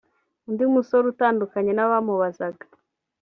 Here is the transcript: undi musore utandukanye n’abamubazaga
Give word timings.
undi 0.47 0.63
musore 0.73 1.05
utandukanye 1.13 1.71
n’abamubazaga 1.75 2.63